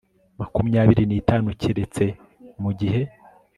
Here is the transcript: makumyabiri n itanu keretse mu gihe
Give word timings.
makumyabiri 0.39 1.03
n 1.07 1.11
itanu 1.21 1.47
keretse 1.61 2.05
mu 2.61 2.71
gihe 2.79 3.01